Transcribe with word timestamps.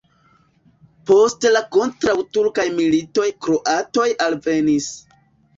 Post 1.11 1.45
la 1.57 1.61
kontraŭturkaj 1.75 2.67
militoj 2.79 3.29
kroatoj 3.47 4.11
alvenis. 4.29 4.93